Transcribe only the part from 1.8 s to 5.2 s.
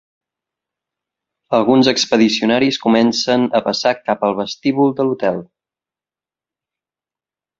expedicionaris comencen a passar cap al vestíbul de